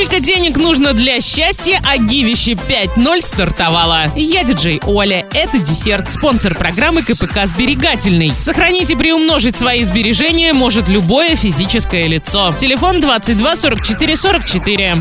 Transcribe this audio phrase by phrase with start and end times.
[0.00, 4.06] Сколько денег нужно для счастья, а Гивище 5.0 стартовала.
[4.16, 5.26] Я диджей Оля.
[5.34, 8.32] Это десерт, спонсор программы КПК «Сберегательный».
[8.40, 12.54] Сохранить и приумножить свои сбережения может любое физическое лицо.
[12.58, 14.94] Телефон 22 44 44.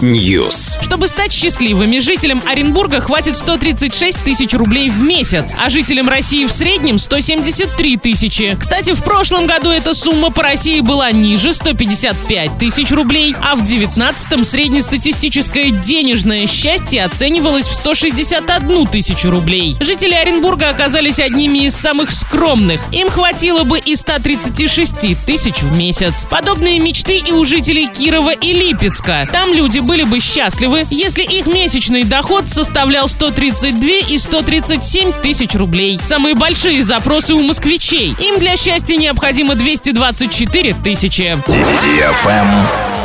[0.00, 0.80] News.
[0.80, 6.52] Чтобы стать счастливыми, жителям Оренбурга хватит 136 тысяч рублей в месяц, а жителям России в
[6.52, 8.56] среднем 173 тысячи.
[8.56, 13.62] Кстати, в прошлом году эта сумма по России была ниже 155 тысяч рублей, а в
[13.62, 19.76] 19-м среднестатистическое денежное счастье оценивалось в 161 тысячу рублей.
[19.80, 22.80] Жители Оренбурга оказались одними из самых скромных.
[22.92, 26.26] Им хватило бы и 136 тысяч в месяц.
[26.30, 29.28] Подобные мечты и у жителей Кирова и Липецка.
[29.32, 36.00] Там люди были бы счастливы, если их месячный доход составлял 132 и 137 тысяч рублей.
[36.04, 38.14] Самые большие запросы у москвичей.
[38.20, 41.38] Им для счастья необходимо 224 тысячи.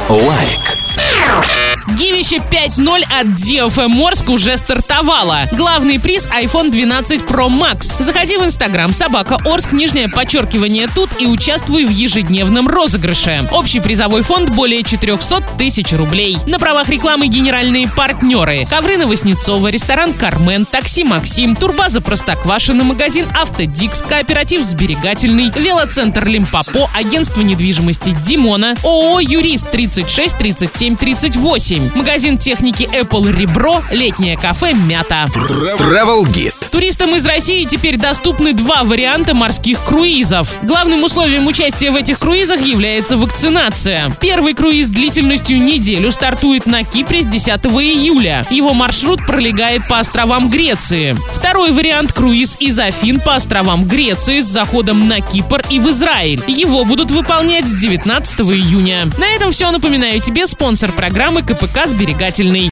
[0.09, 1.68] Лайк.
[2.00, 5.50] Гивище 5.0 от DFM Орск уже стартовало.
[5.52, 8.02] Главный приз iPhone 12 Pro Max.
[8.02, 13.50] Заходи в Инстаграм собака Орск, нижнее подчеркивание тут и участвуй в ежедневном розыгрыше.
[13.52, 16.38] Общий призовой фонд более 400 тысяч рублей.
[16.46, 18.64] На правах рекламы генеральные партнеры.
[18.70, 27.42] Ковры Новоснецова, ресторан Кармен, такси Максим, турбаза Простоквашино, магазин Автодикс, кооператив Сберегательный, велоцентр Лимпопо, агентство
[27.42, 31.89] недвижимости Димона, ООО Юрист 36 37 38.
[31.90, 31.98] 8.
[31.98, 35.26] Магазин техники Apple Ребро, летнее кафе Мята.
[35.36, 36.54] Travel Guide.
[36.72, 40.54] Туристам из России теперь доступны два варианта морских круизов.
[40.64, 44.12] Главным условием участия в этих круизах является вакцинация.
[44.20, 48.46] Первый круиз длительностью неделю стартует на Кипре с 10 июля.
[48.50, 51.18] Его маршрут пролегает по островам Греции.
[51.34, 56.44] Второй вариант– круиз из Афин по островам Греции с заходом на Кипр и в Израиль.
[56.48, 59.08] Его будут выполнять с 19 июня.
[59.18, 59.70] На этом все.
[59.72, 62.68] Напоминаю тебе спонсор программы КПК «Сберегательный».